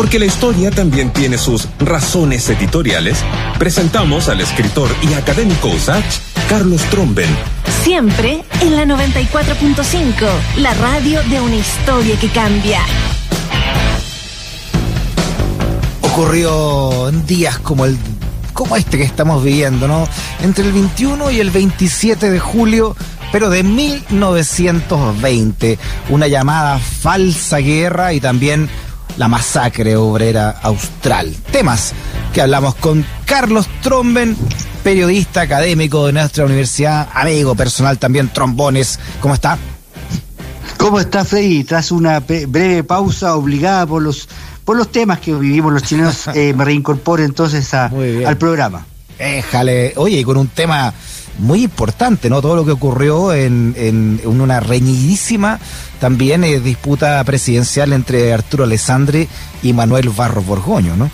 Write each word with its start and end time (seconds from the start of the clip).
Porque 0.00 0.18
la 0.18 0.24
historia 0.24 0.70
también 0.70 1.12
tiene 1.12 1.36
sus 1.36 1.68
razones 1.78 2.48
editoriales, 2.48 3.18
presentamos 3.58 4.30
al 4.30 4.40
escritor 4.40 4.88
y 5.02 5.12
académico 5.12 5.68
USACH, 5.68 6.20
Carlos 6.48 6.80
Tromben. 6.84 7.28
Siempre 7.84 8.42
en 8.62 8.76
la 8.76 8.86
94.5, 8.86 10.26
la 10.56 10.72
radio 10.72 11.22
de 11.24 11.42
una 11.42 11.56
historia 11.56 12.18
que 12.18 12.28
cambia. 12.28 12.80
Ocurrió 16.00 17.10
en 17.10 17.26
días 17.26 17.58
como 17.58 17.84
el 17.84 17.98
como 18.54 18.76
este 18.76 18.96
que 18.96 19.04
estamos 19.04 19.44
viviendo, 19.44 19.86
¿no? 19.86 20.08
Entre 20.42 20.64
el 20.64 20.72
21 20.72 21.30
y 21.30 21.40
el 21.40 21.50
27 21.50 22.30
de 22.30 22.40
julio 22.40 22.96
pero 23.32 23.50
de 23.50 23.62
1920. 23.62 25.78
Una 26.08 26.26
llamada 26.26 26.78
falsa 26.78 27.58
guerra 27.58 28.12
y 28.12 28.20
también 28.20 28.68
la 29.20 29.28
masacre 29.28 29.96
obrera 29.96 30.48
austral. 30.62 31.36
Temas 31.52 31.92
que 32.32 32.40
hablamos 32.40 32.74
con 32.76 33.04
Carlos 33.26 33.68
Tromben, 33.82 34.34
periodista 34.82 35.42
académico 35.42 36.06
de 36.06 36.14
nuestra 36.14 36.46
universidad, 36.46 37.06
amigo 37.12 37.54
personal 37.54 37.98
también, 37.98 38.30
trombones. 38.30 38.98
¿Cómo 39.20 39.34
está? 39.34 39.58
¿Cómo 40.78 41.00
está 41.00 41.26
Freddy? 41.26 41.64
Tras 41.64 41.92
una 41.92 42.20
breve 42.20 42.82
pausa 42.82 43.36
obligada 43.36 43.86
por 43.86 44.00
los 44.00 44.26
por 44.64 44.78
los 44.78 44.90
temas 44.90 45.20
que 45.20 45.34
vivimos 45.34 45.70
los 45.70 45.82
chilenos, 45.82 46.26
eh, 46.34 46.54
me 46.56 46.64
reincorporo 46.64 47.22
entonces 47.22 47.74
al 47.74 48.38
programa. 48.38 48.86
Éjale, 49.18 49.92
oye, 49.96 50.24
con 50.24 50.38
un 50.38 50.48
tema 50.48 50.94
muy 51.40 51.64
importante, 51.64 52.30
¿no? 52.30 52.40
Todo 52.40 52.56
lo 52.56 52.64
que 52.64 52.72
ocurrió 52.72 53.32
en, 53.32 53.74
en, 53.76 54.20
una 54.24 54.60
reñidísima 54.60 55.58
también 55.98 56.44
eh, 56.44 56.60
disputa 56.60 57.22
presidencial 57.24 57.92
entre 57.92 58.32
Arturo 58.32 58.64
Alessandri 58.64 59.28
y 59.62 59.72
Manuel 59.72 60.10
Barros 60.10 60.46
Borgoño, 60.46 60.96
¿no? 60.96 61.10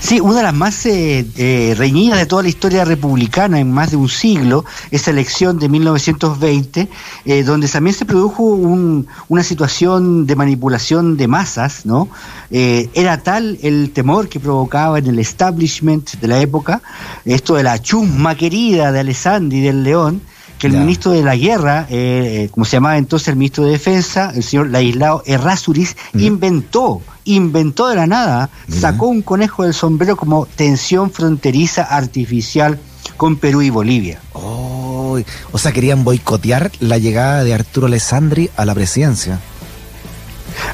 Sí, 0.00 0.20
una 0.20 0.36
de 0.36 0.42
las 0.44 0.54
más 0.54 0.86
eh, 0.86 1.26
eh, 1.36 1.74
reñidas 1.76 2.20
de 2.20 2.26
toda 2.26 2.44
la 2.44 2.48
historia 2.48 2.84
republicana 2.84 3.58
en 3.58 3.70
más 3.72 3.90
de 3.90 3.96
un 3.96 4.08
siglo, 4.08 4.64
esa 4.92 5.10
elección 5.10 5.58
de 5.58 5.68
1920, 5.68 6.88
eh, 7.24 7.42
donde 7.42 7.68
también 7.68 7.94
se 7.94 8.04
produjo 8.04 8.44
una 8.44 9.42
situación 9.42 10.24
de 10.24 10.36
manipulación 10.36 11.16
de 11.16 11.26
masas, 11.26 11.84
¿no? 11.84 12.08
era 12.50 13.22
tal 13.22 13.58
el 13.62 13.90
temor 13.90 14.28
que 14.28 14.40
provocaba 14.40 14.98
en 14.98 15.06
el 15.08 15.18
establishment 15.18 16.12
de 16.14 16.28
la 16.28 16.40
época, 16.40 16.80
esto 17.24 17.56
de 17.56 17.64
la 17.64 17.82
chusma 17.82 18.36
querida 18.36 18.92
de 18.92 19.00
Alessandri 19.00 19.60
del 19.60 19.82
León, 19.82 20.22
que 20.58 20.66
el 20.66 20.74
ministro 20.74 21.12
de 21.12 21.22
la 21.22 21.36
Guerra, 21.36 21.86
eh, 21.88 22.44
eh, 22.44 22.48
como 22.50 22.64
se 22.64 22.72
llamaba 22.72 22.98
entonces 22.98 23.28
el 23.28 23.36
ministro 23.36 23.64
de 23.64 23.72
Defensa, 23.72 24.32
el 24.34 24.42
señor 24.42 24.70
Laislao 24.70 25.22
Errázuriz, 25.24 25.96
inventó, 26.14 27.00
inventó 27.24 27.88
de 27.88 27.96
la 27.96 28.06
nada, 28.06 28.50
sacó 28.68 29.06
un 29.06 29.22
conejo 29.22 29.64
del 29.64 29.74
sombrero 29.74 30.16
como 30.16 30.46
tensión 30.46 31.10
fronteriza 31.10 31.82
artificial 31.82 32.78
con 33.16 33.36
Perú 33.36 33.62
y 33.62 33.70
Bolivia. 33.70 34.20
Oh, 34.32 35.18
o 35.52 35.58
sea, 35.58 35.72
querían 35.72 36.04
boicotear 36.04 36.70
la 36.80 36.98
llegada 36.98 37.44
de 37.44 37.54
Arturo 37.54 37.86
Alessandri 37.86 38.50
a 38.56 38.64
la 38.64 38.74
presidencia 38.74 39.40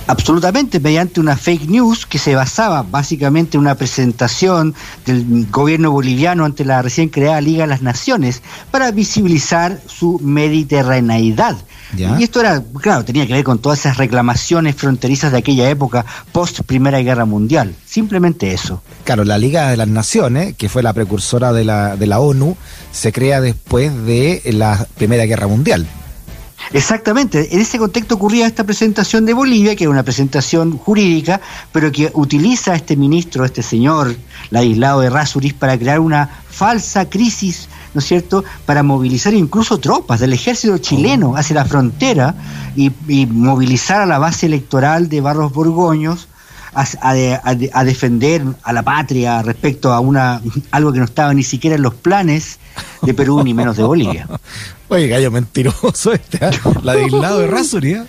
absolutamente 0.06 0.80
mediante 0.80 1.20
una 1.20 1.36
fake 1.36 1.68
news 1.68 2.06
que 2.06 2.18
se 2.18 2.34
basaba 2.34 2.82
básicamente 2.82 3.56
en 3.56 3.62
una 3.62 3.74
presentación 3.74 4.74
del 5.06 5.46
gobierno 5.50 5.90
boliviano 5.90 6.44
ante 6.44 6.64
la 6.64 6.82
recién 6.82 7.08
creada 7.08 7.40
Liga 7.40 7.64
de 7.64 7.68
las 7.68 7.82
Naciones 7.82 8.42
para 8.70 8.90
visibilizar 8.90 9.80
su 9.86 10.18
mediterraneidad. 10.20 11.56
Y 11.96 12.24
esto 12.24 12.40
era, 12.40 12.62
claro, 12.80 13.05
tenía 13.05 13.27
que 13.27 13.34
ver 13.34 13.44
con 13.44 13.60
todas 13.60 13.78
esas 13.80 13.98
reclamaciones 13.98 14.74
fronterizas 14.74 15.30
de 15.30 15.38
aquella 15.38 15.70
época, 15.70 16.05
post 16.32 16.62
Primera 16.62 16.98
Guerra 16.98 17.24
Mundial. 17.24 17.74
Simplemente 17.86 18.52
eso. 18.52 18.82
Claro, 19.05 19.24
la 19.24 19.38
Liga 19.38 19.70
de 19.70 19.77
las 19.77 19.86
Naciones, 19.86 20.56
que 20.56 20.68
fue 20.68 20.82
la 20.82 20.92
precursora 20.92 21.52
de 21.52 21.64
la, 21.64 21.96
de 21.96 22.06
la 22.06 22.18
ONU, 22.18 22.56
se 22.90 23.12
crea 23.12 23.40
después 23.40 23.95
de 24.06 24.42
la 24.46 24.86
Primera 24.96 25.24
Guerra 25.27 25.46
Mundial. 25.46 25.86
Exactamente, 26.73 27.55
en 27.55 27.61
ese 27.61 27.79
contexto 27.79 28.14
ocurría 28.14 28.47
esta 28.47 28.64
presentación 28.64 29.25
de 29.27 29.35
Bolivia, 29.35 29.77
que 29.77 29.85
es 29.85 29.91
una 29.91 30.02
presentación 30.02 30.77
jurídica, 30.79 31.41
pero 31.73 31.92
que 31.92 32.11
utiliza 32.14 32.73
a 32.73 32.77
este 32.77 32.97
ministro, 32.97 33.45
este 33.45 33.63
señor 33.63 34.14
Ladislao 34.51 35.01
de 35.01 35.11
Rasuris, 35.11 35.55
para 35.55 35.79
crear 35.79 36.01
una 36.01 36.29
falsa 36.48 37.08
crisis, 37.08 37.69
¿no 37.92 37.98
es 37.98 38.07
cierto?, 38.07 38.45
para 38.67 38.83
movilizar 38.83 39.35
incluso 39.35 39.79
tropas 39.79 40.20
del 40.20 40.33
ejército 40.33 40.79
chileno 40.79 41.30
oh. 41.30 41.36
hacia 41.36 41.57
la 41.57 41.64
frontera 41.64 42.35
y, 42.77 42.91
movilizar 43.27 44.01
a 44.01 44.07
la 44.07 44.19
base 44.19 44.46
electoral 44.46 45.08
de 45.08 45.20
Barros 45.20 45.52
Borgoños 45.52 46.29
a, 46.75 47.85
defender 47.85 48.42
a 48.63 48.73
la 48.73 48.83
patria 48.83 49.42
respecto 49.42 49.92
a 49.92 50.01
una 50.01 50.41
algo 50.73 50.92
que 50.92 50.98
no 50.98 51.05
estaba 51.05 51.33
ni 51.33 51.45
siquiera 51.45 51.77
en 51.77 51.83
los 51.83 51.95
planes 51.95 52.58
de 53.02 53.14
Perú 53.14 53.42
ni 53.42 53.55
menos 53.55 53.77
de 53.77 53.83
Bolivia. 53.83 54.29
Oye, 54.89 55.08
gallo 55.08 55.30
mentiroso 55.30 56.12
este, 56.12 56.45
¿eh? 56.45 56.51
la 56.83 56.95
de 56.95 57.11
lado 57.11 57.40
de 57.40 57.46
Rasuria. 57.46 58.02
¿eh? 58.02 58.07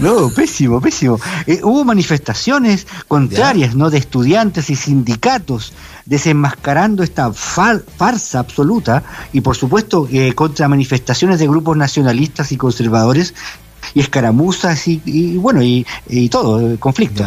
No, 0.00 0.30
pésimo, 0.30 0.80
pésimo. 0.80 1.20
Eh, 1.46 1.60
hubo 1.62 1.84
manifestaciones 1.84 2.86
contrarias, 3.08 3.74
¿no? 3.74 3.90
De 3.90 3.98
estudiantes 3.98 4.70
y 4.70 4.76
sindicatos 4.76 5.72
desenmascarando 6.06 7.02
esta 7.02 7.32
farsa 7.32 8.38
absoluta 8.38 9.02
y, 9.32 9.42
por 9.42 9.56
supuesto, 9.56 10.08
contra 10.34 10.68
manifestaciones 10.68 11.38
de 11.38 11.48
grupos 11.48 11.76
nacionalistas 11.76 12.50
y 12.52 12.56
conservadores 12.56 13.34
y 13.94 14.00
escaramuzas 14.00 14.86
y, 14.88 15.36
bueno, 15.36 15.62
y, 15.62 15.84
todo, 16.30 16.78
conflicto. 16.78 17.24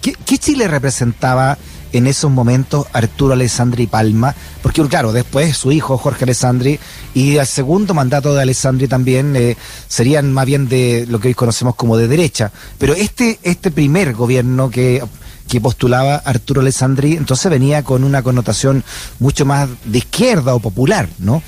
¿Qué, 0.00 0.14
¿Qué, 0.26 0.38
Chile 0.38 0.68
representaba 0.68 1.56
en 1.92 2.06
esos 2.06 2.30
momentos 2.30 2.86
Arturo 2.92 3.34
Alessandri 3.34 3.86
Palma, 3.86 4.34
porque 4.62 4.82
claro, 4.88 5.12
después 5.12 5.56
su 5.56 5.72
hijo 5.72 5.98
Jorge 5.98 6.24
Alessandri 6.24 6.78
y 7.14 7.36
el 7.36 7.46
segundo 7.46 7.94
mandato 7.94 8.34
de 8.34 8.42
Alessandri 8.42 8.88
también 8.88 9.36
eh, 9.36 9.56
serían 9.88 10.32
más 10.32 10.46
bien 10.46 10.68
de 10.68 11.06
lo 11.08 11.20
que 11.20 11.28
hoy 11.28 11.34
conocemos 11.34 11.74
como 11.74 11.96
de 11.96 12.08
derecha, 12.08 12.50
pero 12.78 12.94
este, 12.94 13.38
este 13.42 13.70
primer 13.70 14.14
gobierno 14.14 14.70
que 14.70 15.02
que 15.48 15.60
postulaba 15.60 16.16
Arturo 16.16 16.62
Alessandri, 16.62 17.14
entonces 17.14 17.50
venía 17.50 17.82
con 17.82 18.04
una 18.04 18.22
connotación 18.22 18.82
mucho 19.18 19.44
más 19.44 19.68
de 19.84 19.98
izquierda 19.98 20.54
o 20.54 20.60
popular, 20.60 21.10
¿no? 21.18 21.42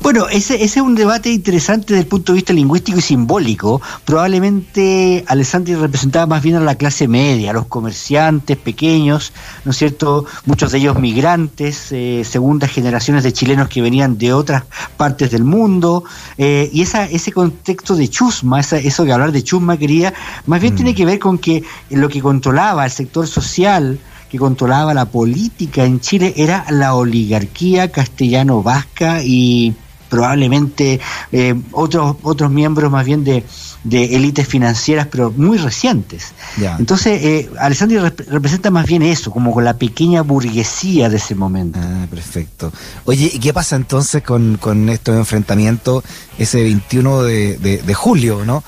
Bueno, 0.00 0.28
ese, 0.28 0.62
es 0.62 0.76
un 0.76 0.94
debate 0.94 1.30
interesante 1.30 1.92
desde 1.92 2.02
el 2.02 2.06
punto 2.06 2.32
de 2.32 2.36
vista 2.36 2.52
lingüístico 2.52 2.98
y 2.98 3.02
simbólico. 3.02 3.82
Probablemente 4.04 5.24
Alessandri 5.26 5.74
representaba 5.74 6.26
más 6.26 6.42
bien 6.42 6.56
a 6.56 6.60
la 6.60 6.76
clase 6.76 7.08
media, 7.08 7.50
a 7.50 7.52
los 7.52 7.66
comerciantes 7.66 8.56
pequeños, 8.56 9.32
¿no 9.64 9.72
es 9.72 9.76
cierto? 9.76 10.24
Muchos 10.46 10.72
de 10.72 10.78
ellos 10.78 10.98
migrantes, 10.98 11.88
eh, 11.90 12.22
segundas 12.24 12.70
generaciones 12.70 13.24
de 13.24 13.32
chilenos 13.32 13.68
que 13.68 13.82
venían 13.82 14.16
de 14.18 14.32
otras 14.32 14.64
partes 14.96 15.30
del 15.30 15.44
mundo. 15.44 16.04
Eh, 16.38 16.70
y 16.72 16.82
esa, 16.82 17.04
ese 17.04 17.32
contexto 17.32 17.96
de 17.96 18.08
chusma, 18.08 18.60
eso 18.60 19.04
que 19.04 19.12
hablar 19.12 19.32
de 19.32 19.42
chusma 19.42 19.76
quería, 19.76 20.14
más 20.46 20.60
bien 20.60 20.74
mm. 20.74 20.76
tiene 20.76 20.94
que 20.94 21.04
ver 21.04 21.18
con 21.18 21.38
que 21.38 21.64
lo 21.90 22.08
que 22.08 22.22
controlaba 22.22 22.84
el 22.84 22.90
sector 22.90 23.26
social, 23.26 23.98
que 24.30 24.38
controlaba 24.38 24.94
la 24.94 25.06
política 25.06 25.84
en 25.84 26.00
Chile 26.00 26.34
era 26.36 26.64
la 26.70 26.94
oligarquía 26.94 27.90
castellano-vasca 27.90 29.22
y 29.22 29.74
probablemente 30.08 31.00
eh, 31.32 31.54
otros 31.72 32.16
otros 32.22 32.50
miembros 32.50 32.90
más 32.90 33.04
bien 33.04 33.24
de, 33.24 33.44
de 33.84 34.16
élites 34.16 34.46
financieras, 34.48 35.06
pero 35.10 35.32
muy 35.36 35.58
recientes. 35.58 36.32
Entonces, 36.78 37.22
eh, 37.22 37.50
Alessandri 37.58 37.98
representa 37.98 38.70
más 38.70 38.86
bien 38.86 39.02
eso, 39.02 39.30
como 39.30 39.52
con 39.52 39.64
la 39.64 39.76
pequeña 39.76 40.22
burguesía 40.22 41.08
de 41.08 41.16
ese 41.16 41.34
momento. 41.34 41.78
Ah, 41.82 42.06
perfecto. 42.10 42.72
Oye, 43.04 43.30
¿y 43.32 43.38
qué 43.38 43.52
pasa 43.52 43.76
entonces 43.76 44.22
con, 44.22 44.56
con 44.56 44.88
estos 44.88 45.16
enfrentamientos 45.16 46.04
ese 46.38 46.62
21 46.62 47.22
de, 47.22 47.58
de, 47.58 47.78
de 47.78 47.94
julio, 47.94 48.44
no? 48.44 48.64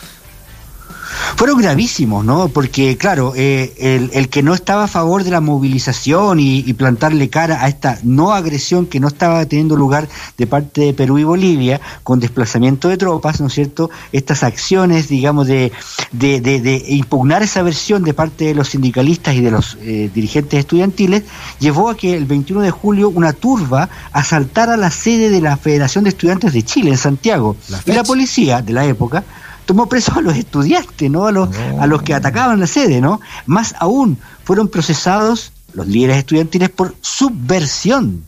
Fueron 1.36 1.58
gravísimos, 1.58 2.24
¿no? 2.24 2.48
Porque, 2.48 2.96
claro, 2.96 3.32
eh, 3.36 3.72
el, 3.78 4.10
el, 4.14 4.28
que 4.28 4.42
no 4.42 4.54
estaba 4.54 4.84
a 4.84 4.88
favor 4.88 5.24
de 5.24 5.30
la 5.30 5.40
movilización 5.40 6.38
y, 6.40 6.70
plantarle 6.74 7.28
cara 7.28 7.64
a 7.64 7.68
esta 7.68 7.98
no 8.04 8.32
agresión 8.32 8.86
que 8.86 9.00
no 9.00 9.08
estaba 9.08 9.44
teniendo 9.44 9.76
lugar 9.76 10.08
de 10.38 10.46
parte 10.46 10.80
de 10.82 10.94
Perú 10.94 11.18
y 11.18 11.24
Bolivia, 11.24 11.80
con 12.04 12.20
desplazamiento 12.20 12.88
de 12.88 12.96
tropas, 12.96 13.40
¿no 13.40 13.48
es 13.48 13.54
cierto? 13.54 13.90
Estas 14.12 14.42
acciones, 14.42 15.08
digamos, 15.08 15.46
de, 15.46 15.72
de, 16.12 16.40
de, 16.40 16.84
impugnar 16.88 17.42
esa 17.42 17.62
versión 17.62 18.02
de 18.04 18.14
parte 18.14 18.46
de 18.46 18.54
los 18.54 18.68
sindicalistas 18.68 19.34
y 19.34 19.40
de 19.40 19.50
los 19.50 19.76
eh, 19.82 20.10
dirigentes 20.14 20.60
estudiantiles, 20.60 21.24
llevó 21.58 21.90
a 21.90 21.96
que 21.96 22.16
el 22.16 22.24
21 22.24 22.62
de 22.62 22.70
julio 22.70 23.10
una 23.10 23.32
turba 23.32 23.90
asaltara 24.12 24.76
la 24.76 24.90
sede 24.90 25.28
de 25.28 25.40
la 25.40 25.56
Federación 25.56 26.04
de 26.04 26.10
Estudiantes 26.10 26.52
de 26.52 26.62
Chile 26.62 26.90
en 26.90 26.98
Santiago. 26.98 27.56
y 27.84 27.92
la 27.92 28.04
policía 28.04 28.62
de 28.62 28.72
la 28.72 28.86
época 28.86 29.24
tomó 29.70 29.88
presos 29.88 30.16
a 30.16 30.20
los 30.20 30.36
estudiantes, 30.36 31.08
¿no? 31.08 31.28
A 31.28 31.30
los, 31.30 31.48
a 31.78 31.86
los 31.86 32.02
que 32.02 32.12
atacaban 32.12 32.58
la 32.58 32.66
sede, 32.66 33.00
¿no? 33.00 33.20
Más 33.46 33.76
aún, 33.78 34.18
fueron 34.42 34.66
procesados 34.66 35.52
los 35.74 35.86
líderes 35.86 36.16
estudiantiles 36.16 36.70
por 36.70 36.96
subversión. 37.00 38.24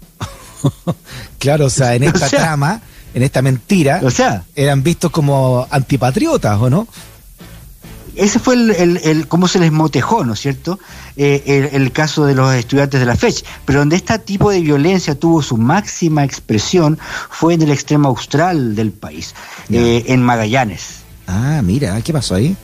claro, 1.41 1.67
o 1.67 1.71
sea, 1.71 1.97
en 1.97 2.05
esta 2.05 2.29
trama, 2.29 2.81
en 3.13 3.25
esta 3.25 3.43
mentira, 3.43 4.03
o 4.05 4.11
sea, 4.13 4.45
eran 4.55 4.85
vistos 4.85 5.11
como 5.11 5.67
antipatriotas, 5.69 6.61
¿o 6.61 6.71
no? 6.71 6.87
ese 8.15 8.39
fue 8.39 8.55
el, 8.55 9.01
el, 9.03 9.27
cómo 9.27 9.49
se 9.49 9.59
les 9.59 9.73
motejó, 9.73 10.25
¿no 10.25 10.35
es 10.35 10.41
cierto? 10.41 10.79
Eh, 11.17 11.71
el, 11.73 11.91
caso 11.91 12.25
de 12.25 12.37
los 12.37 12.55
estudiantes 12.55 13.01
de 13.01 13.07
la 13.07 13.17
FECH. 13.17 13.45
Pero 13.65 13.81
donde 13.81 13.97
este 13.97 14.17
tipo 14.21 14.51
de 14.51 14.61
violencia 14.61 15.19
tuvo 15.19 15.43
su 15.43 15.57
máxima 15.57 16.23
expresión 16.23 17.01
fue 17.31 17.55
en 17.55 17.63
el 17.63 17.73
extremo 17.73 18.11
austral 18.11 18.77
del 18.77 18.93
país, 18.93 19.35
eh, 19.71 20.05
en 20.07 20.23
Magallanes. 20.23 21.02
Ah, 21.27 21.61
mira, 21.63 22.01
¿qué 22.03 22.13
pasó 22.13 22.35
ahí? 22.35 22.57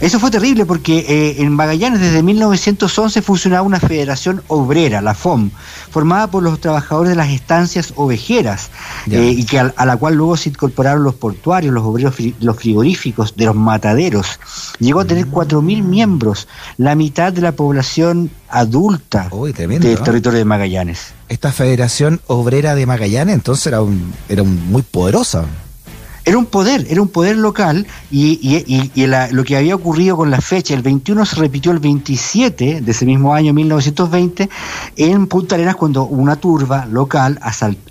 Eso 0.00 0.18
fue 0.18 0.30
terrible 0.30 0.66
porque 0.66 0.98
eh, 0.98 1.42
en 1.42 1.52
Magallanes 1.52 2.00
desde 2.00 2.22
1911 2.22 3.22
funcionaba 3.22 3.62
una 3.62 3.80
federación 3.80 4.42
obrera, 4.48 5.00
la 5.00 5.14
FOM, 5.14 5.50
formada 5.90 6.28
por 6.28 6.42
los 6.42 6.60
trabajadores 6.60 7.10
de 7.10 7.16
las 7.16 7.30
estancias 7.30 7.92
ovejeras 7.96 8.70
eh, 9.10 9.34
y 9.36 9.44
que 9.44 9.58
a, 9.58 9.86
la 9.86 9.96
cual 9.96 10.14
luego 10.14 10.36
se 10.36 10.50
incorporaron 10.50 11.02
los 11.02 11.14
portuarios, 11.14 11.72
los 11.72 11.84
obreros, 11.84 12.14
los 12.40 12.56
frigoríficos, 12.56 13.36
de 13.36 13.46
los 13.46 13.54
mataderos. 13.54 14.38
Llegó 14.78 15.00
a 15.00 15.04
tener 15.04 15.26
4.000 15.26 15.62
mm. 15.82 15.90
miembros, 15.90 16.48
la 16.76 16.94
mitad 16.94 17.32
de 17.32 17.42
la 17.42 17.52
población 17.52 18.30
adulta 18.48 19.30
del 19.30 20.00
territorio 20.00 20.38
de 20.38 20.44
Magallanes. 20.44 21.12
Esta 21.28 21.52
federación 21.52 22.20
obrera 22.26 22.74
de 22.74 22.86
Magallanes 22.86 23.34
entonces 23.34 23.66
era, 23.66 23.82
un, 23.82 24.12
era 24.28 24.42
muy 24.42 24.82
poderosa. 24.82 25.44
Era 26.24 26.38
un 26.38 26.46
poder, 26.46 26.86
era 26.90 27.00
un 27.00 27.08
poder 27.08 27.36
local 27.36 27.86
y, 28.10 28.38
y, 28.42 28.90
y 28.94 29.06
lo 29.06 29.44
que 29.44 29.56
había 29.56 29.74
ocurrido 29.74 30.16
con 30.16 30.30
la 30.30 30.40
fecha, 30.40 30.74
el 30.74 30.82
21 30.82 31.24
se 31.24 31.36
repitió 31.36 31.72
el 31.72 31.78
27 31.78 32.80
de 32.80 32.90
ese 32.90 33.06
mismo 33.06 33.34
año, 33.34 33.52
1920, 33.52 34.48
en 34.96 35.26
Punta 35.26 35.54
Arenas 35.54 35.76
cuando 35.76 36.04
una 36.04 36.36
turba 36.36 36.86
local 36.86 37.40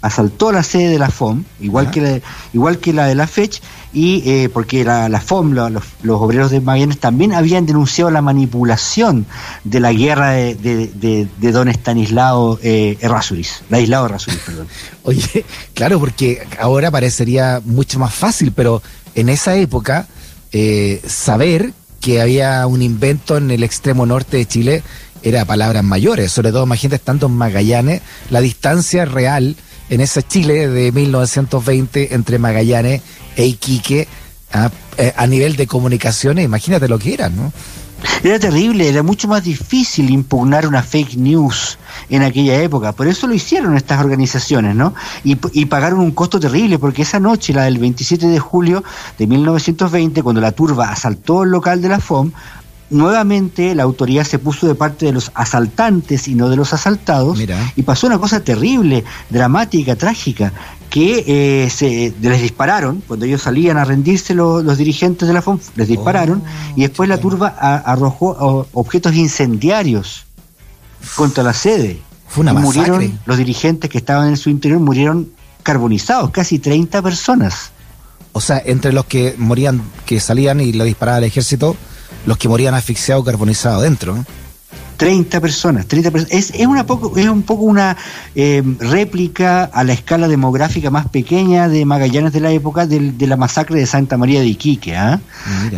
asaltó 0.02 0.52
la 0.52 0.64
sede 0.64 0.90
de 0.90 1.00
la 1.00 1.10
FOM, 1.10 1.44
igual, 1.60 1.90
que 1.92 2.02
la, 2.02 2.20
igual 2.54 2.78
que 2.78 2.94
la 2.94 3.08
de 3.08 3.16
la 3.16 3.28
FECH, 3.28 3.62
y 3.92 4.22
eh, 4.30 4.50
porque 4.50 4.84
la, 4.84 5.10
la 5.10 5.20
FOM, 5.20 5.54
los, 5.54 5.84
obreros 6.08 6.52
de 6.52 6.62
Magallanes 6.62 7.00
también 7.00 7.34
habían 7.34 7.66
denunciado 7.66 8.12
la 8.12 8.22
manipulación 8.22 9.26
de 9.64 9.80
la 9.80 9.92
guerra 9.92 10.32
de, 10.32 10.56
de, 10.56 11.52
don 11.52 11.68
Estanislao 11.68 12.60
eh, 12.62 12.98
Errázuriz, 13.02 13.64
Ladislao 13.70 14.06
Errázuriz, 14.06 14.40
perdón. 14.46 14.68
Oye, 15.04 15.46
claro, 15.74 16.00
porque 16.00 16.46
ahora 16.60 16.92
parecería 16.92 17.62
mucho 17.66 17.98
más 17.98 18.14
fácil, 18.20 18.52
pero 18.52 18.82
en 19.16 19.30
esa 19.30 19.56
época 19.56 20.08
eh, 20.52 21.02
saber 21.08 21.74
que 22.00 22.22
había 22.22 22.66
un 22.68 22.82
invento 22.82 23.38
en 23.38 23.52
el 23.52 23.64
extremo 23.64 24.06
norte 24.06 24.38
de 24.38 24.46
Chile 24.46 24.84
era 25.22 25.46
palabras 25.46 25.84
mayores, 25.84 26.32
sobre 26.32 26.52
todo 26.52 26.64
imagínate 26.64 26.96
estando 26.96 27.28
en 27.28 27.34
Magallanes, 27.34 28.02
la 28.30 28.42
distancia 28.42 29.06
real 29.06 29.56
en 29.90 30.02
ese 30.02 30.24
Chile 30.24 30.68
de 30.68 30.92
1920 30.92 32.14
entre 32.14 32.40
Magallanes 32.40 33.02
e 33.36 33.46
Iquique 33.46 34.08
a, 34.52 34.72
eh, 34.98 35.14
a 35.16 35.28
nivel 35.28 35.56
de 35.56 35.68
comunicaciones, 35.68 36.46
imagínate 36.46 36.88
lo 36.88 37.00
que 37.00 37.14
era, 37.14 37.30
¿no? 37.30 37.52
Era 38.24 38.40
terrible, 38.40 38.88
era 38.88 39.04
mucho 39.04 39.28
más 39.28 39.44
difícil 39.44 40.10
impugnar 40.10 40.68
una 40.68 40.84
fake 40.84 41.16
news 41.16 41.78
en 42.10 42.24
aquella 42.24 42.62
época. 42.62 42.92
Por 42.92 43.08
eso 43.08 43.28
lo 43.28 43.34
hicieron 43.34 43.76
estas 43.76 44.00
organizaciones, 44.00 44.76
¿no? 44.76 44.94
Y, 45.24 45.38
y, 45.54 45.66
pagaron 45.66 46.00
un 46.00 46.12
costo 46.12 46.40
terrible, 46.40 46.80
porque 46.80 47.04
esa 47.04 47.20
noche, 47.20 47.54
la 47.54 47.64
del 47.64 47.78
27 47.78 48.28
de 48.28 48.40
julio 48.40 48.84
de 49.18 49.28
1920, 49.28 50.22
cuando 50.24 50.42
la 50.42 50.52
turba 50.52 50.92
asaltó 50.92 51.44
el 51.44 51.52
local 51.52 51.82
de 51.82 51.90
la 51.90 52.00
FOM, 52.00 52.32
nuevamente 52.90 53.76
la 53.76 53.84
autoridad 53.84 54.24
se 54.24 54.40
puso 54.40 54.68
de 54.68 54.76
parte 54.76 55.06
de 55.06 55.12
los 55.12 55.32
asaltantes 55.34 56.28
y 56.28 56.36
no 56.36 56.50
de 56.50 56.56
los 56.56 56.74
asaltados 56.74 57.40
y 57.76 57.84
pasó 57.84 58.08
una 58.08 58.18
cosa 58.20 58.40
terrible, 58.42 59.04
dramática, 59.30 59.96
trágica, 59.96 60.54
que 60.90 61.24
eh, 61.28 61.70
se 61.70 62.14
les 62.20 62.42
dispararon 62.42 63.04
cuando 63.08 63.26
ellos 63.26 63.42
salían 63.44 63.78
a 63.78 63.86
rendirse 63.86 64.34
los 64.34 64.78
dirigentes 64.78 65.28
de 65.28 65.34
la 65.34 65.42
FOM, 65.42 65.60
les 65.76 65.88
dispararon 65.88 66.44
oh, 66.46 66.74
y 66.76 66.82
después 66.82 67.08
la 67.08 67.20
turba 67.20 67.48
arrojó 67.48 68.68
objetos 68.74 69.14
incendiarios 69.16 70.26
contra 71.16 71.44
la 71.44 71.54
sede. 71.54 72.02
Fue 72.28 72.42
una 72.42 72.54
murieron 72.54 73.20
los 73.26 73.38
dirigentes 73.38 73.90
que 73.90 73.98
estaban 73.98 74.30
en 74.30 74.38
su 74.38 74.50
interior 74.50 74.80
murieron 74.80 75.30
carbonizados, 75.64 76.32
casi 76.32 76.60
30 76.60 77.02
personas. 77.02 77.72
O 78.32 78.42
sea, 78.42 78.62
entre 78.64 78.94
los 78.94 79.06
que 79.06 79.36
morían, 79.38 79.82
que 80.06 80.20
salían 80.20 80.62
y 80.62 80.74
lo 80.74 80.84
disparaba 80.84 81.18
el 81.18 81.24
ejército, 81.24 81.76
los 82.26 82.38
que 82.38 82.50
morían 82.50 82.74
asfixiados 82.74 83.26
carbonizados 83.26 83.84
dentro. 83.84 84.18
30 85.00 85.40
personas, 85.40 85.86
30 85.88 86.12
personas. 86.12 86.34
Es, 86.38 86.52
es, 86.54 86.68
una 86.68 86.86
poco, 86.86 87.18
es 87.18 87.26
un 87.26 87.44
poco 87.44 87.64
una 87.64 87.96
eh, 88.36 88.62
réplica 88.82 89.64
a 89.64 89.86
la 89.86 89.94
escala 89.94 90.28
demográfica 90.28 90.92
más 90.92 91.08
pequeña 91.08 91.70
de 91.70 91.86
Magallanes 91.86 92.34
de 92.34 92.42
la 92.42 92.52
época 92.52 92.86
de 92.86 93.26
la 93.26 93.38
masacre 93.38 93.80
de 93.80 93.86
Santa 93.86 94.18
María 94.18 94.42
de 94.42 94.48
Iquique. 94.48 94.98
¿ah? 94.98 95.22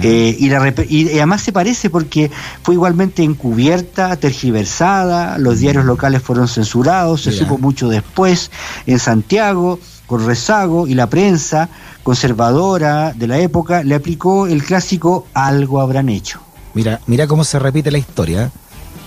Eh, 0.01 0.35
y, 0.39 0.49
la, 0.49 0.73
y, 0.89 1.07
además 1.09 1.43
se 1.43 1.51
parece 1.51 1.91
porque 1.91 2.31
fue 2.63 2.73
igualmente 2.73 3.21
encubierta, 3.21 4.15
tergiversada, 4.15 5.37
los 5.37 5.59
diarios 5.59 5.85
locales 5.85 6.23
fueron 6.23 6.47
censurados, 6.47 7.21
se 7.21 7.31
supo 7.31 7.59
mucho 7.59 7.89
después 7.89 8.49
en 8.87 8.97
Santiago, 8.97 9.79
con 10.11 10.25
rezago, 10.25 10.87
y 10.87 10.93
la 10.93 11.07
prensa 11.07 11.69
conservadora 12.03 13.13
de 13.13 13.27
la 13.27 13.39
época 13.39 13.81
le 13.81 13.95
aplicó 13.95 14.45
el 14.45 14.61
clásico 14.61 15.25
algo 15.33 15.79
habrán 15.79 16.09
hecho. 16.09 16.41
Mira, 16.73 16.99
mira 17.07 17.27
cómo 17.27 17.45
se 17.45 17.57
repite 17.59 17.91
la 17.91 17.97
historia. 17.97 18.43
¿eh? 18.43 18.49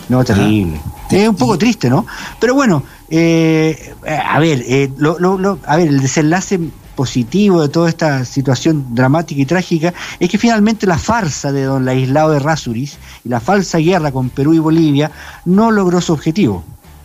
No, 0.09 0.25
terrible. 0.25 0.81
es 1.11 1.29
un 1.29 1.37
poco 1.37 1.59
triste, 1.59 1.91
¿no? 1.91 2.07
Pero 2.41 2.55
bueno, 2.55 2.85
eh, 3.11 3.95
a 4.07 4.39
ver, 4.39 4.65
eh, 4.67 4.91
lo, 4.97 5.19
lo, 5.19 5.59
a 5.67 5.77
ver, 5.77 5.89
el 5.89 6.01
desenlace 6.01 6.59
positivo 6.97 7.61
de 7.61 7.69
toda 7.69 7.91
esta 7.91 8.25
situación 8.25 8.95
dramática 8.95 9.43
y 9.43 9.45
trágica 9.45 9.93
es 10.19 10.31
que 10.31 10.39
finalmente 10.39 10.87
la 10.87 10.97
farsa 10.97 11.53
de 11.53 11.65
don 11.65 11.85
Laislao 11.85 12.31
de 12.31 12.39
Rasuris 12.39 12.97
y 13.27 13.29
la 13.29 13.41
falsa 13.41 13.77
guerra 13.77 14.11
con 14.11 14.31
Perú 14.31 14.55
y 14.55 14.59
Bolivia 14.59 15.11
no 15.45 15.71
logró 15.71 16.01
su 16.01 16.15
objetivo. 16.15 16.65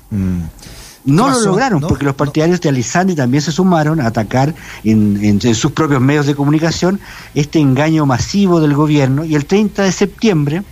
Mm. 0.09 0.39
No 1.09 1.29
lo 1.29 1.39
lograron 1.41 1.81
porque 1.81 2.05
los 2.05 2.15
partidarios 2.15 2.61
de 2.61 2.69
Alisandi 2.69 3.15
también 3.15 3.41
se 3.41 3.51
sumaron 3.51 3.99
a 3.99 4.07
atacar 4.07 4.53
en, 4.83 5.39
sus 5.55 5.71
propios 5.71 6.01
medios 6.01 6.25
de 6.25 6.35
comunicación 6.35 6.99
este 7.35 7.59
engaño 7.59 8.05
masivo 8.05 8.59
del 8.59 8.73
gobierno. 8.73 9.25
Y 9.25 9.35
el 9.35 9.45
30 9.45 9.83
de 9.83 9.91
septiembre, 9.91 10.63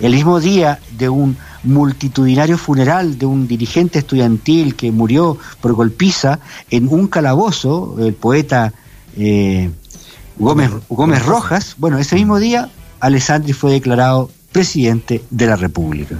el 0.00 0.12
mismo 0.12 0.40
día 0.40 0.80
de 0.96 1.08
un 1.08 1.36
multitudinario 1.62 2.58
funeral 2.58 3.18
de 3.18 3.26
un 3.26 3.48
dirigente 3.48 3.98
estudiantil 3.98 4.76
que 4.76 4.92
murió 4.92 5.36
por 5.60 5.74
golpiza 5.74 6.38
en 6.70 6.88
un 6.88 7.08
calabozo, 7.08 7.96
el 7.98 8.14
poeta 8.14 8.72
eh, 9.16 9.70
Gómez, 10.38 10.70
Gómez 10.88 11.24
Rojas, 11.24 11.74
bueno, 11.78 11.98
ese 11.98 12.14
mismo 12.14 12.38
día 12.38 12.68
Alessandri 13.00 13.52
fue 13.52 13.72
declarado 13.72 14.30
presidente 14.52 15.22
de 15.30 15.46
la 15.46 15.56
República. 15.56 16.16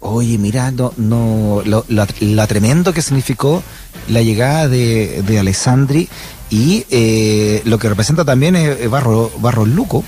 Oye, 0.00 0.38
mira, 0.38 0.70
no, 0.70 0.92
no 0.96 1.62
lo, 1.64 1.84
la, 1.88 2.46
tremendo 2.46 2.92
que 2.92 3.02
significó 3.02 3.62
la 4.08 4.22
llegada 4.22 4.66
de, 4.66 5.22
de 5.26 5.38
Alessandri 5.38 6.08
y 6.48 6.84
eh, 6.90 7.62
lo 7.64 7.78
que 7.78 7.88
representa 7.88 8.24
también 8.24 8.56
es 8.56 8.90
Barro, 8.90 9.30
Barro 9.38 9.64
Luco. 9.66 10.02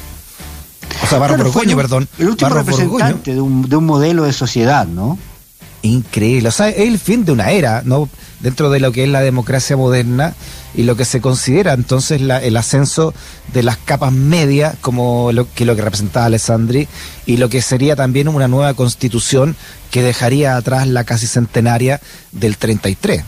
O 1.02 1.06
sea, 1.06 1.18
Barro 1.18 1.36
Borgoño, 1.36 1.76
perdón. 1.76 2.08
El 2.18 2.30
último 2.30 2.50
representante 2.50 3.34
de 3.34 3.40
un, 3.40 3.68
de 3.68 3.76
un 3.76 3.86
modelo 3.86 4.24
de 4.24 4.32
sociedad, 4.32 4.86
¿no? 4.86 5.18
Increíble. 5.82 6.48
O 6.48 6.52
sea, 6.52 6.68
es 6.68 6.78
el 6.78 6.98
fin 6.98 7.24
de 7.24 7.32
una 7.32 7.50
era, 7.50 7.82
¿no? 7.84 8.08
Dentro 8.40 8.70
de 8.70 8.78
lo 8.78 8.92
que 8.92 9.02
es 9.02 9.08
la 9.08 9.20
democracia 9.20 9.76
moderna 9.76 10.34
y 10.74 10.84
lo 10.84 10.96
que 10.96 11.04
se 11.04 11.20
considera 11.20 11.72
entonces 11.72 12.20
el 12.20 12.56
ascenso 12.56 13.12
de 13.52 13.64
las 13.64 13.76
capas 13.78 14.12
medias, 14.12 14.76
como 14.80 15.32
lo 15.32 15.52
que, 15.52 15.64
lo 15.64 15.74
que 15.74 15.82
representaba 15.82 16.26
Alessandri, 16.26 16.88
y 17.26 17.36
lo 17.36 17.48
que 17.48 17.62
sería 17.62 17.96
también 17.96 18.28
una 18.28 18.48
nueva 18.48 18.74
constitución 18.74 19.56
que 19.90 20.02
dejaría 20.02 20.56
atrás 20.56 20.86
la 20.86 21.04
casi 21.04 21.26
centenaria 21.26 22.00
del 22.30 22.56
33. 22.56 23.24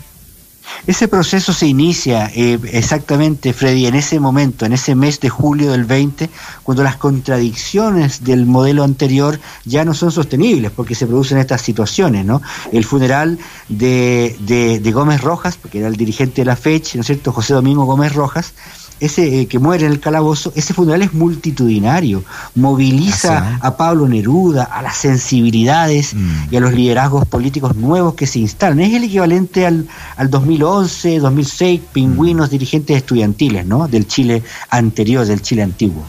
Ese 0.86 1.08
proceso 1.08 1.52
se 1.52 1.66
inicia 1.66 2.30
eh, 2.34 2.58
exactamente, 2.72 3.52
Freddy, 3.52 3.86
en 3.86 3.94
ese 3.94 4.20
momento, 4.20 4.66
en 4.66 4.72
ese 4.72 4.94
mes 4.94 5.20
de 5.20 5.30
julio 5.30 5.72
del 5.72 5.84
20, 5.84 6.28
cuando 6.62 6.82
las 6.82 6.96
contradicciones 6.96 8.24
del 8.24 8.44
modelo 8.44 8.84
anterior 8.84 9.40
ya 9.64 9.84
no 9.84 9.94
son 9.94 10.12
sostenibles, 10.12 10.70
porque 10.70 10.94
se 10.94 11.06
producen 11.06 11.38
estas 11.38 11.62
situaciones, 11.62 12.24
¿no? 12.24 12.42
El 12.70 12.84
funeral 12.84 13.38
de, 13.68 14.36
de, 14.40 14.80
de 14.80 14.92
Gómez 14.92 15.22
Rojas, 15.22 15.56
porque 15.56 15.78
era 15.78 15.88
el 15.88 15.96
dirigente 15.96 16.42
de 16.42 16.46
la 16.46 16.56
fecha, 16.56 16.92
¿no 16.96 17.00
es 17.00 17.06
cierto?, 17.06 17.32
José 17.32 17.54
Domingo 17.54 17.84
Gómez 17.84 18.12
Rojas, 18.14 18.52
ese 19.00 19.40
eh, 19.40 19.46
que 19.46 19.58
muere 19.58 19.86
en 19.86 19.92
el 19.92 20.00
calabozo, 20.00 20.52
ese 20.54 20.72
funeral 20.72 21.02
es 21.02 21.12
multitudinario, 21.12 22.24
moviliza 22.54 23.58
a 23.60 23.76
Pablo 23.76 24.08
Neruda, 24.08 24.64
a 24.64 24.82
las 24.82 24.96
sensibilidades 24.96 26.14
mm. 26.14 26.52
y 26.52 26.56
a 26.56 26.60
los 26.60 26.72
liderazgos 26.72 27.26
políticos 27.26 27.76
nuevos 27.76 28.14
que 28.14 28.26
se 28.26 28.38
instalan. 28.38 28.80
Es 28.80 28.94
el 28.94 29.04
equivalente 29.04 29.66
al, 29.66 29.86
al 30.16 30.30
2011, 30.30 31.18
2006, 31.18 31.80
pingüinos, 31.92 32.48
mm. 32.48 32.50
dirigentes 32.50 32.96
estudiantiles, 32.96 33.66
¿no? 33.66 33.88
Del 33.88 34.06
Chile 34.06 34.42
anterior, 34.70 35.26
del 35.26 35.42
Chile 35.42 35.62
antiguo. 35.62 36.04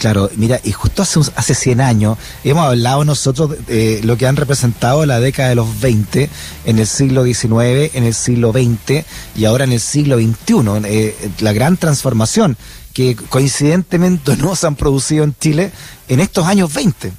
Claro, 0.00 0.30
mira, 0.36 0.58
y 0.64 0.72
justo 0.72 1.02
hace, 1.02 1.20
hace 1.36 1.54
100 1.54 1.82
años 1.82 2.16
hemos 2.42 2.64
hablado 2.64 3.04
nosotros 3.04 3.54
de 3.66 4.00
lo 4.02 4.16
que 4.16 4.26
han 4.26 4.36
representado 4.36 5.04
la 5.04 5.20
década 5.20 5.50
de 5.50 5.56
los 5.56 5.78
20 5.78 6.30
en 6.64 6.78
el 6.78 6.86
siglo 6.86 7.22
XIX, 7.22 7.94
en 7.94 8.04
el 8.04 8.14
siglo 8.14 8.50
XX 8.50 9.04
y 9.36 9.44
ahora 9.44 9.64
en 9.64 9.72
el 9.72 9.80
siglo 9.80 10.16
XXI, 10.16 10.54
eh, 10.86 11.30
la 11.40 11.52
gran 11.52 11.76
transformación 11.76 12.56
que 12.94 13.14
coincidentemente 13.14 14.36
no 14.38 14.56
se 14.56 14.68
han 14.68 14.74
producido 14.74 15.22
en 15.22 15.34
Chile 15.38 15.70
en 16.08 16.20
estos 16.20 16.46
años 16.46 16.72
20. 16.72 17.12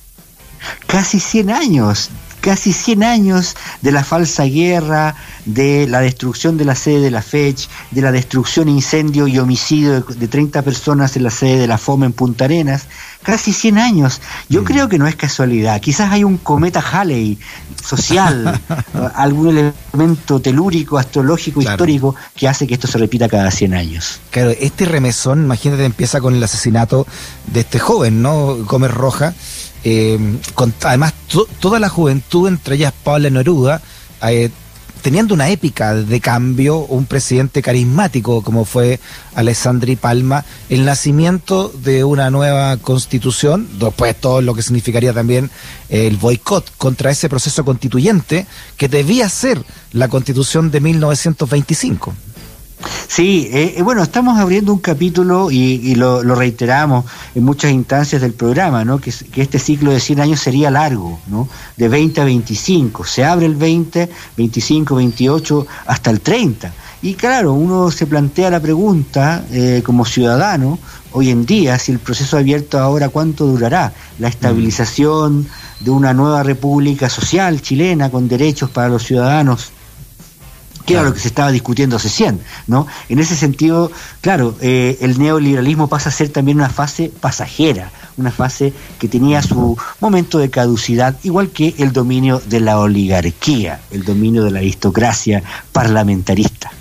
Casi 0.87 1.19
100 1.19 1.51
años, 1.51 2.09
casi 2.41 2.73
100 2.73 3.03
años 3.03 3.55
de 3.81 3.91
la 3.91 4.03
falsa 4.03 4.43
guerra, 4.43 5.15
de 5.45 5.87
la 5.87 6.01
destrucción 6.01 6.57
de 6.57 6.65
la 6.65 6.75
sede 6.75 7.01
de 7.01 7.11
la 7.11 7.21
FECH, 7.21 7.69
de 7.91 8.01
la 8.01 8.11
destrucción, 8.11 8.67
incendio 8.67 9.27
y 9.27 9.39
homicidio 9.39 10.01
de, 10.01 10.27
30 10.27 10.61
personas 10.63 11.15
en 11.15 11.23
la 11.23 11.29
sede 11.29 11.59
de 11.59 11.67
la 11.67 11.77
FOME 11.77 12.07
en 12.07 12.13
Punta 12.13 12.45
Arenas, 12.45 12.87
casi 13.23 13.53
100 13.53 13.77
años. 13.77 14.21
Yo 14.49 14.61
mm. 14.61 14.65
creo 14.65 14.89
que 14.89 14.97
no 14.97 15.07
es 15.07 15.15
casualidad, 15.15 15.79
quizás 15.79 16.11
hay 16.11 16.23
un 16.23 16.37
cometa 16.37 16.81
Halley 16.81 17.39
social, 17.83 18.59
algún 19.15 19.73
elemento 19.93 20.39
telúrico, 20.39 20.97
astrológico, 20.97 21.61
histórico 21.61 22.15
que 22.35 22.47
hace 22.47 22.67
que 22.67 22.73
esto 22.73 22.87
se 22.87 22.97
repita 22.97 23.29
cada 23.29 23.51
100 23.51 23.73
años. 23.73 24.19
Claro, 24.31 24.51
este 24.59 24.85
remesón, 24.85 25.43
imagínate, 25.43 25.85
empieza 25.85 26.19
con 26.19 26.35
el 26.35 26.43
asesinato 26.43 27.05
de 27.47 27.61
este 27.61 27.79
joven, 27.79 28.21
¿no? 28.21 28.57
Gómez 28.65 28.91
Roja 28.91 29.33
eh, 29.83 30.19
además 30.83 31.13
toda 31.59 31.79
la 31.79 31.89
juventud, 31.89 32.47
entre 32.47 32.75
ellas 32.75 32.93
Paula 33.03 33.29
Neruda, 33.29 33.81
eh, 34.23 34.49
teniendo 35.01 35.33
una 35.33 35.49
épica 35.49 35.95
de 35.95 36.19
cambio, 36.19 36.77
un 36.77 37.05
presidente 37.05 37.61
carismático 37.61 38.43
como 38.43 38.65
fue 38.65 38.99
Alessandri 39.33 39.95
Palma, 39.95 40.45
el 40.69 40.85
nacimiento 40.85 41.69
de 41.69 42.03
una 42.03 42.29
nueva 42.29 42.77
constitución, 42.77 43.67
después 43.79 44.15
todo 44.15 44.41
lo 44.41 44.53
que 44.53 44.61
significaría 44.61 45.13
también 45.13 45.49
el 45.89 46.17
boicot 46.17 46.71
contra 46.77 47.11
ese 47.11 47.29
proceso 47.29 47.65
constituyente 47.65 48.45
que 48.77 48.87
debía 48.87 49.27
ser 49.29 49.63
la 49.91 50.07
constitución 50.07 50.71
de 50.71 50.81
1925. 50.81 52.13
Sí, 53.13 53.49
eh, 53.51 53.73
eh, 53.75 53.81
bueno, 53.81 54.03
estamos 54.03 54.39
abriendo 54.39 54.71
un 54.71 54.79
capítulo 54.79 55.51
y, 55.51 55.95
lo, 55.95 56.21
reiteramos 56.23 57.03
en 57.35 57.43
muchas 57.43 57.71
instancias 57.71 58.21
del 58.21 58.31
programa, 58.31 58.85
¿no? 58.85 59.01
Que, 59.01 59.09
este 59.09 59.59
ciclo 59.59 59.91
de 59.91 59.99
100 59.99 60.21
años 60.21 60.39
sería 60.39 60.71
largo, 60.71 61.19
¿no? 61.27 61.49
De 61.75 61.89
20 61.89 62.21
a 62.21 62.23
25. 62.23 63.03
Se 63.03 63.25
abre 63.25 63.47
el 63.47 63.57
20, 63.57 64.09
25, 64.37 64.95
28, 64.95 65.67
hasta 65.87 66.09
el 66.09 66.21
30. 66.21 66.73
Y 67.01 67.15
claro, 67.15 67.51
uno 67.51 67.91
se 67.91 68.07
plantea 68.07 68.49
la 68.49 68.61
pregunta 68.61 69.43
eh, 69.51 69.81
como 69.85 70.05
ciudadano, 70.05 70.79
hoy 71.11 71.31
en 71.31 71.45
día, 71.45 71.77
si 71.79 71.91
el 71.91 71.99
proceso 71.99 72.37
abierto 72.37 72.79
ahora, 72.79 73.09
¿cuánto 73.09 73.45
durará? 73.45 73.91
La 74.19 74.29
estabilización 74.29 75.49
de 75.81 75.91
una 75.91 76.13
nueva 76.13 76.43
república 76.43 77.09
social 77.09 77.61
chilena 77.61 78.09
con 78.09 78.29
derechos 78.29 78.69
para 78.69 78.87
los 78.87 79.03
ciudadanos 79.03 79.73
que 80.85 80.93
era 80.93 81.03
lo 81.03 81.13
que 81.13 81.19
se 81.19 81.27
estaba 81.27 81.51
discutiendo 81.51 81.95
hace 81.95 82.09
100, 82.09 82.41
¿no? 82.67 82.87
En 83.09 83.19
ese 83.19 83.35
sentido, 83.35 83.91
claro, 84.21 84.55
eh, 84.61 84.97
el 85.01 85.19
neoliberalismo 85.19 85.87
pasa 85.87 86.09
a 86.09 86.11
ser 86.11 86.29
también 86.29 86.57
una 86.57 86.69
fase 86.69 87.11
pasajera, 87.19 87.91
una 88.17 88.31
fase 88.31 88.73
que 88.99 89.07
tenía 89.07 89.41
su 89.41 89.77
momento 89.99 90.39
de 90.39 90.49
caducidad, 90.49 91.15
igual 91.23 91.49
que 91.49 91.75
el 91.77 91.93
dominio 91.93 92.41
de 92.45 92.59
la 92.59 92.79
oligarquía, 92.79 93.81
el 93.91 94.03
dominio 94.03 94.43
de 94.43 94.51
la 94.51 94.59
aristocracia 94.59 95.43
parlamentarista. 95.71 96.71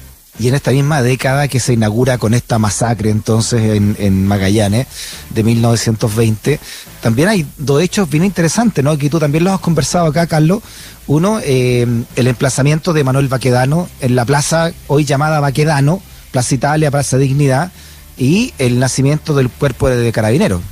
Y 0.41 0.49
en 0.49 0.55
esta 0.55 0.71
misma 0.71 1.03
década 1.03 1.49
que 1.49 1.61
se 1.61 1.75
inaugura 1.75 2.17
con 2.17 2.33
esta 2.33 2.59
masacre 2.59 3.11
entonces 3.11 3.61
en, 3.61 4.27
Magallanes 4.27 4.87
de 5.29 5.43
1920, 5.43 6.59
también 7.03 7.29
hay 7.29 7.47
dos 7.59 7.83
hechos 7.83 8.09
bien 8.09 8.25
interesantes, 8.25 8.83
¿no? 8.83 8.97
Que 8.97 9.11
tú 9.11 9.19
también 9.19 9.45
los 9.45 9.53
has 9.53 9.61
conversado 9.61 10.07
acá, 10.07 10.27
Carlos. 10.27 10.63
Uno, 11.07 11.41
eh, 11.45 11.87
el 12.17 12.27
emplazamiento 12.27 12.95
de 12.95 13.05
Manuel 13.05 13.29
Baquedano 13.29 13.87
en 14.01 14.17
la 14.17 14.25
plaza 14.25 14.73
hoy 14.87 15.05
llamada 15.05 15.41
Baquedano, 15.41 16.01
Plaza 16.33 16.55
Italia, 16.55 16.91
Plaza 16.91 17.19
Dignidad, 17.19 17.71
y 18.17 18.55
el 18.57 18.79
nacimiento 18.79 19.35
del 19.35 19.51
cuerpo 19.51 19.91
de, 19.91 20.11
carabineros. 20.11 20.63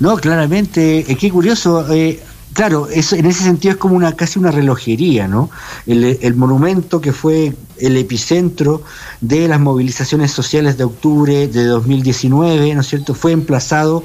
No, 0.00 0.16
claramente, 0.16 1.00
eh, 1.00 1.16
qué 1.16 1.30
curioso. 1.30 1.86
Eh, 1.94 2.20
claro, 2.52 2.88
eso, 2.88 3.16
en 3.16 3.26
ese 3.26 3.44
sentido 3.44 3.72
es 3.72 3.78
como 3.78 3.94
una 3.94 4.12
casi 4.12 4.38
una 4.38 4.50
relojería, 4.50 5.28
¿no? 5.28 5.50
El, 5.86 6.34
monumento 6.34 7.00
que 7.00 7.12
fue 7.12 7.54
el 7.78 7.96
epicentro 7.96 8.82
de 9.20 9.48
las 9.48 9.60
movilizaciones 9.60 10.32
sociales 10.32 10.76
de 10.76 10.84
octubre 10.84 11.48
de 11.48 11.64
2019, 11.64 12.74
¿no 12.74 12.80
es 12.80 12.88
cierto? 12.88 13.14
Fue 13.14 13.32
emplazado 13.32 14.04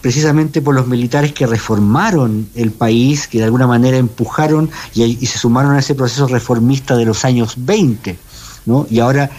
precisamente 0.00 0.60
por 0.60 0.74
los 0.74 0.88
militares 0.88 1.32
que 1.32 1.46
reformaron 1.46 2.48
el 2.56 2.72
país, 2.72 3.28
que 3.28 3.38
de 3.38 3.44
alguna 3.44 3.66
manera 3.66 3.96
empujaron 3.96 4.70
y, 4.94 5.26
se 5.26 5.38
sumaron 5.38 5.76
a 5.76 5.78
ese 5.78 5.94
proceso 5.94 6.26
reformista 6.26 6.96
de 6.96 7.04
los 7.04 7.24
años 7.24 7.54
20. 7.56 8.18
¿no? 8.66 8.86
Y 8.90 9.00
ahora 9.00 9.30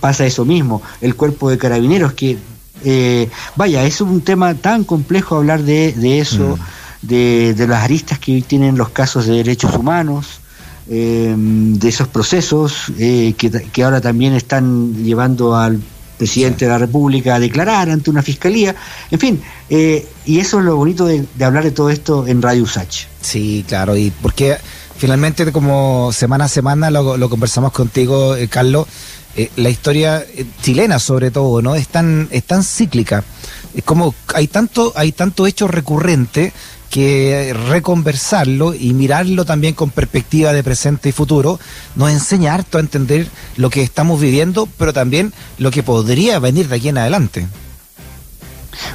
pasa 0.00 0.26
eso 0.26 0.44
mismo, 0.44 0.82
el 1.00 1.14
cuerpo 1.14 1.50
de 1.50 1.58
carabineros 1.58 2.12
que, 2.12 2.38
eh, 2.84 3.28
vaya, 3.56 3.84
es 3.84 4.00
un 4.00 4.20
tema 4.20 4.54
tan 4.54 4.84
complejo 4.84 5.36
hablar 5.36 5.62
de, 5.62 6.20
eso. 6.20 6.56
Mm 6.56 6.81
de, 7.02 7.66
las 7.68 7.82
aristas 7.82 8.18
que 8.18 8.32
hoy 8.32 8.42
tienen 8.42 8.76
los 8.78 8.90
casos 8.90 9.26
de 9.26 9.34
derechos 9.34 9.74
humanos, 9.74 10.40
eh, 10.88 11.34
de 11.36 11.88
esos 11.88 12.08
procesos 12.08 12.92
eh, 12.98 13.34
que, 13.36 13.84
ahora 13.84 14.00
también 14.00 14.34
están 14.34 15.04
llevando 15.04 15.56
al 15.56 15.80
presidente 16.18 16.64
de 16.64 16.70
la 16.70 16.78
República 16.78 17.36
a 17.36 17.40
declarar 17.40 17.90
ante 17.90 18.10
una 18.10 18.22
fiscalía, 18.22 18.74
en 19.10 19.18
fin, 19.18 19.42
eh, 19.68 20.06
y 20.24 20.38
eso 20.38 20.60
es 20.60 20.64
lo 20.64 20.76
bonito 20.76 21.04
de, 21.06 21.24
hablar 21.44 21.64
de 21.64 21.72
todo 21.72 21.90
esto 21.90 22.26
en 22.26 22.40
Radio 22.40 22.62
Usach. 22.62 23.06
Sí, 23.20 23.64
claro, 23.66 23.96
y 23.96 24.10
porque 24.22 24.56
finalmente 24.96 25.50
como 25.50 26.12
semana 26.12 26.44
a 26.44 26.48
semana 26.48 26.90
lo, 26.90 27.28
conversamos 27.28 27.72
contigo, 27.72 28.36
Carlos, 28.48 28.86
la 29.56 29.70
historia 29.70 30.24
chilena 30.62 30.98
sobre 30.98 31.30
todo, 31.30 31.62
¿no? 31.62 31.74
Es 31.74 31.88
tan, 31.88 32.28
es 32.30 32.44
tan 32.44 32.62
cíclica. 32.62 33.24
Es 33.74 33.82
como 33.82 34.14
hay 34.34 34.46
tanto, 34.48 34.92
hay 34.94 35.12
tanto 35.12 35.46
hecho 35.46 35.66
recurrente 35.66 36.52
que 36.92 37.56
reconversarlo 37.70 38.74
y 38.74 38.92
mirarlo 38.92 39.46
también 39.46 39.72
con 39.72 39.88
perspectiva 39.88 40.52
de 40.52 40.62
presente 40.62 41.08
y 41.08 41.12
futuro 41.12 41.58
nos 41.96 42.10
enseña 42.10 42.52
harto 42.52 42.76
a 42.76 42.82
entender 42.82 43.28
lo 43.56 43.70
que 43.70 43.82
estamos 43.82 44.20
viviendo, 44.20 44.68
pero 44.76 44.92
también 44.92 45.32
lo 45.56 45.70
que 45.70 45.82
podría 45.82 46.38
venir 46.38 46.68
de 46.68 46.76
aquí 46.76 46.90
en 46.90 46.98
adelante. 46.98 47.46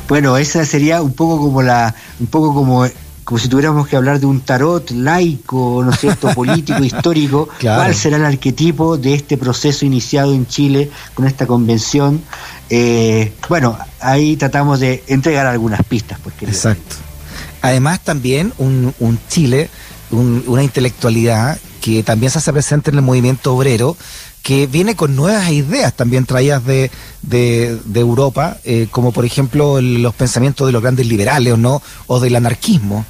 Bueno, 0.07 0.37
esa 0.37 0.63
sería 0.63 1.01
un 1.01 1.13
poco 1.13 1.39
como 1.39 1.63
la, 1.63 1.95
un 2.19 2.27
poco 2.27 2.53
como 2.53 2.85
como 3.23 3.39
si 3.39 3.49
tuviéramos 3.49 3.87
que 3.87 3.97
hablar 3.97 4.19
de 4.19 4.27
un 4.27 4.41
tarot 4.41 4.91
laico, 4.91 5.81
¿no 5.83 5.91
es 5.91 5.99
cierto?, 5.99 6.29
político, 6.35 6.81
histórico, 6.83 7.49
¿cuál 7.59 7.95
será 7.95 8.17
el 8.17 8.25
arquetipo 8.25 8.95
de 8.95 9.15
este 9.15 9.37
proceso 9.37 9.85
iniciado 9.85 10.35
en 10.35 10.45
Chile 10.45 10.91
con 11.15 11.25
esta 11.25 11.47
convención? 11.47 12.21
Eh, 12.69 13.33
bueno, 13.49 13.75
ahí 13.99 14.37
tratamos 14.37 14.79
de 14.79 15.03
entregar 15.07 15.47
algunas 15.47 15.83
pistas. 15.83 16.19
Pues, 16.23 16.35
Exacto. 16.43 17.06
Además 17.67 17.99
también 17.99 18.53
un, 18.59 19.19
Chile, 19.27 19.69
una 20.09 20.63
intelectualidad 20.63 21.59
que 21.81 22.01
también 22.01 22.31
se 22.31 22.37
hace 22.37 22.53
presente 22.53 22.91
en 22.91 22.95
el 22.95 23.01
movimiento 23.01 23.53
obrero, 23.53 23.97
que 24.41 24.67
viene 24.67 24.95
con 24.95 25.17
nuevas 25.17 25.51
ideas 25.51 25.93
también 25.93 26.25
traídas 26.25 26.63
de, 26.63 26.89
Europa, 27.93 28.55
eh, 28.63 28.87
como 28.89 29.11
por 29.11 29.25
ejemplo 29.25 29.81
los 29.81 30.15
pensamientos 30.15 30.65
de 30.65 30.71
los 30.71 30.81
grandes 30.81 31.07
liberales 31.07 31.57
no, 31.57 31.81
o 32.05 32.21
del 32.21 32.37
anarquismo. 32.37 33.05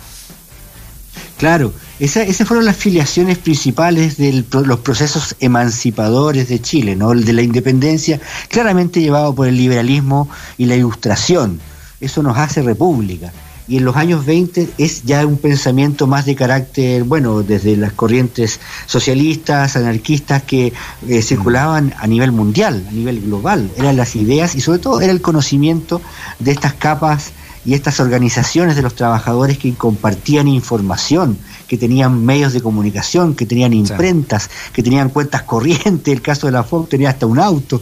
Claro, 1.38 1.72
esas 2.00 2.36
fueron 2.48 2.66
las 2.66 2.78
filiaciones 2.78 3.38
principales 3.38 4.18
de 4.18 4.44
los 4.50 4.80
procesos 4.80 5.36
emancipadores 5.40 6.50
de 6.50 6.60
Chile, 6.64 6.96
¿no? 6.96 7.12
El 7.12 7.26
de 7.26 7.34
la 7.34 7.44
independencia, 7.44 8.20
claramente 8.50 9.02
llevado 9.02 9.36
por 9.36 9.48
el 9.48 9.56
liberalismo 9.56 10.28
y 10.58 10.66
la 10.66 10.76
ilustración. 10.76 11.60
Eso 12.02 12.24
nos 12.24 12.40
hace 12.40 12.64
república 12.64 13.32
y 13.68 13.78
en 13.78 13.86
los 13.86 13.96
años 13.96 14.26
20 14.26 14.70
es 14.78 15.04
ya 15.04 15.26
un 15.26 15.38
pensamiento 15.38 16.08
más 16.08 16.26
de 16.26 16.36
carácter, 16.36 17.04
bueno, 17.04 17.44
desde 17.44 17.76
las 17.76 17.94
corrientes 17.94 18.60
socialistas, 18.86 19.76
anarquistas 19.76 20.44
que 20.44 20.74
eh, 21.08 21.22
circulaban 21.22 21.94
a 21.98 22.08
nivel 22.08 22.32
mundial, 22.32 22.86
a 22.88 22.92
nivel 22.92 23.22
global, 23.22 23.70
eran 23.78 23.98
las 23.98 24.16
ideas 24.16 24.56
y 24.56 24.62
sobre 24.62 24.80
todo 24.80 25.02
era 25.02 25.12
el 25.12 25.22
conocimiento 25.22 26.02
de 26.40 26.52
estas 26.52 26.74
capas 26.74 27.32
y 27.66 27.74
estas 27.74 28.00
organizaciones 28.00 28.78
de 28.78 28.82
los 28.82 28.96
trabajadores 28.96 29.58
que 29.58 29.74
compartían 29.74 30.48
información, 30.48 31.38
que 31.68 31.78
tenían 31.78 32.26
medios 32.26 32.54
de 32.54 32.62
comunicación, 32.62 33.36
que 33.36 33.46
tenían 33.46 33.74
imprentas, 33.74 34.50
que 34.74 34.84
tenían 34.84 35.10
cuentas 35.10 35.44
corrientes, 35.44 36.14
el 36.14 36.22
caso 36.22 36.48
de 36.48 36.54
la 36.54 36.64
FOC 36.64 36.90
tenía 36.90 37.10
hasta 37.10 37.26
un 37.26 37.40
auto, 37.40 37.82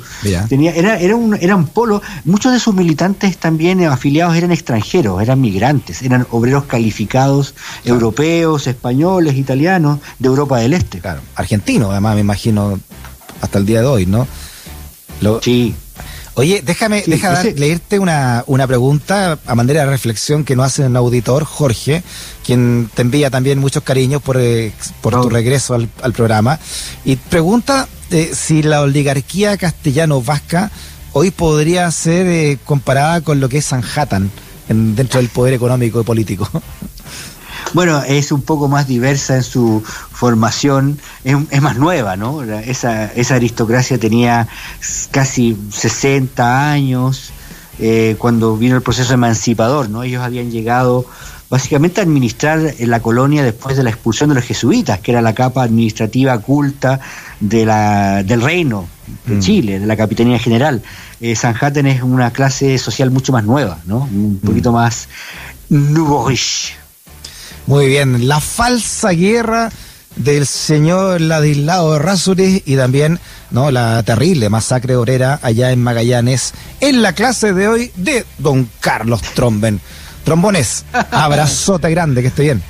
tenía, 0.50 0.74
era, 0.74 1.00
era 1.00 1.16
un, 1.16 1.38
eran 1.40 1.68
polo, 1.68 2.02
muchos 2.24 2.52
de 2.52 2.60
sus 2.60 2.74
militantes 2.74 3.38
también 3.38 3.84
afiliados 3.86 4.36
eran 4.36 4.52
extranjeros, 4.52 5.22
eran 5.22 5.40
migrantes, 5.42 6.02
eran 6.02 6.26
obreros 6.32 6.66
calificados 6.66 7.54
europeos, 7.84 8.68
españoles, 8.68 9.36
italianos, 9.36 10.00
de 10.20 10.28
Europa 10.28 10.60
del 10.60 10.74
Este. 10.74 11.00
Claro, 11.00 11.22
argentinos 11.36 11.92
además 11.92 12.16
me 12.16 12.22
imagino 12.22 12.80
hasta 13.42 13.60
el 13.60 13.66
día 13.66 13.82
de 13.82 13.88
hoy, 13.88 14.06
¿no? 14.06 14.28
sí. 15.42 15.76
Oye, 16.38 16.62
déjame, 16.66 17.04
deja 17.08 17.44
leerte 17.44 17.98
una, 17.98 18.44
una 18.48 18.68
pregunta 18.68 19.40
a 19.46 19.56
manera 19.56 19.86
de 19.86 19.90
reflexión 19.90 20.44
que 20.44 20.58
nos 20.58 20.66
hace 20.66 20.84
un 20.84 20.98
auditor, 20.98 21.46
Jorge, 21.46 22.04
quien 22.46 22.90
te 22.94 23.04
envía 23.04 23.30
también 23.30 23.58
muchos 23.58 23.84
cariños 23.84 24.22
por, 24.22 24.38
eh, 24.38 24.74
por 25.00 25.14
tu 25.22 25.30
regreso 25.30 25.76
al, 25.76 25.88
al, 26.02 26.12
programa. 26.12 26.60
Y 27.06 27.16
pregunta 27.16 27.88
eh, 28.12 28.32
si 28.34 28.64
la 28.64 28.82
oligarquía 28.82 29.56
castellano-vasca 29.56 30.72
hoy 31.14 31.32
podría 31.32 31.90
ser 31.92 32.28
eh, 32.28 32.58
comparada 32.66 33.22
con 33.22 33.40
lo 33.40 33.48
que 33.48 33.60
es 33.60 33.66
Sanhattan 33.66 34.30
en, 34.68 34.96
dentro 34.98 35.22
del 35.22 35.30
poder 35.30 35.54
económico 35.54 36.02
y 36.02 36.04
político. 36.04 36.50
Bueno, 37.74 38.02
es 38.04 38.32
un 38.32 38.42
poco 38.42 38.68
más 38.68 38.88
diversa 38.88 39.36
en 39.36 39.44
su 39.44 39.82
formación, 39.84 41.00
es, 41.24 41.62
más 41.62 41.78
nueva, 41.78 42.16
¿no? 42.16 42.44
Esa, 42.44 43.12
esa 43.14 43.36
aristocracia 43.36 43.98
tenía 43.98 44.48
casi 45.12 45.58
60 45.72 46.72
años 46.72 47.32
eh, 47.80 48.16
cuando 48.18 48.56
vino 48.56 48.76
el 48.76 48.82
proceso 48.82 49.14
emancipador, 49.14 49.90
¿no? 49.90 50.04
Ellos 50.04 50.24
habían 50.24 50.52
llegado 50.52 51.06
básicamente 51.50 52.02
a 52.02 52.04
administrar 52.04 52.74
la 52.80 53.02
colonia 53.02 53.44
después 53.44 53.78
de 53.78 53.84
la 53.84 53.90
expulsión 53.90 54.30
de 54.30 54.36
los 54.36 54.46
jesuitas, 54.46 55.00
que 55.00 55.12
era 55.12 55.22
la 55.22 55.34
capa 55.34 55.64
administrativa 55.64 56.38
culta 56.40 57.00
de 57.40 57.66
la, 57.66 58.24
del 58.24 58.42
reino 58.42 58.88
de 59.26 59.36
mm. 59.36 59.40
Chile, 59.40 59.80
de 59.80 59.86
la 59.86 59.96
Capitanía 59.96 60.40
General. 60.40 60.82
Eh, 61.22 61.36
Sanhattan 61.36 61.88
es 61.88 62.02
una 62.02 62.32
clase 62.32 62.78
social 62.78 63.12
mucho 63.12 63.32
más 63.32 63.44
nueva, 63.44 63.80
¿no? 63.86 64.00
Un 64.12 64.40
mm. 64.42 64.46
poquito 64.46 64.72
más 64.72 65.08
nouveau 65.70 66.30
muy 67.68 67.88
bien, 67.88 68.28
la 68.28 68.40
falsa 68.40 69.10
guerra 69.12 69.72
del 70.16 70.46
señor 70.46 71.20
Ladislao 71.22 72.00
Rázuriz 72.00 72.64
y 72.66 72.76
también 72.76 73.20
no 73.52 73.72
la 73.72 74.02
terrible 74.04 74.50
masacre 74.50 74.96
obrera 74.96 75.40
allá 75.42 75.72
en 75.72 75.84
Magallanes 75.84 76.54
en 76.80 77.02
la 77.02 77.14
clase 77.14 77.54
de 77.54 77.68
hoy 77.68 77.92
de 77.96 78.26
don 78.38 78.70
Carlos 78.80 79.22
Tromben. 79.34 79.82
Trombones, 80.24 80.86
abrazote 81.12 81.90
grande, 81.90 82.22
que 82.22 82.30
esté 82.30 82.44
bien. 82.44 82.64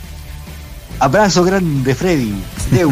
Abrazo 0.99 1.43
grande, 1.43 1.93
Freddy. 1.93 2.33
Deu. 2.71 2.91